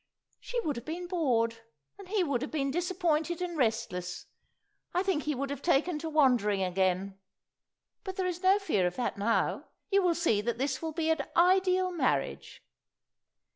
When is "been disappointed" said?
2.49-3.39